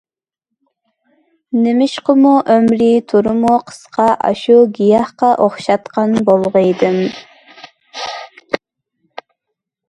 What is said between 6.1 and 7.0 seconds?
بولغىيدىم.